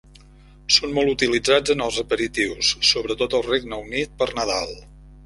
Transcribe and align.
Són 0.75 0.93
molt 0.95 1.11
utilitzats 1.11 1.73
en 1.75 1.83
els 1.87 1.99
aperitius, 2.03 2.71
sobretot 2.93 3.37
al 3.41 3.45
Regne 3.53 3.81
Unit 3.89 4.17
per 4.23 4.29
Nadal. 4.41 4.75